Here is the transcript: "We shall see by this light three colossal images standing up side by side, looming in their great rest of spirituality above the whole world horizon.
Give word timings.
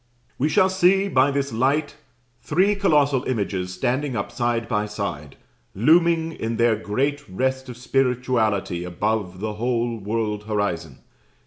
"We 0.39 0.49
shall 0.49 0.71
see 0.71 1.07
by 1.09 1.29
this 1.29 1.53
light 1.53 1.95
three 2.41 2.73
colossal 2.75 3.23
images 3.25 3.71
standing 3.75 4.15
up 4.15 4.31
side 4.31 4.67
by 4.67 4.87
side, 4.87 5.35
looming 5.75 6.31
in 6.31 6.57
their 6.57 6.75
great 6.75 7.23
rest 7.29 7.69
of 7.69 7.77
spirituality 7.77 8.83
above 8.83 9.41
the 9.41 9.53
whole 9.53 9.99
world 9.99 10.45
horizon. 10.45 11.03